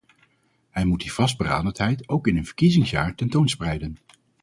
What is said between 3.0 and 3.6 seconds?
ten toon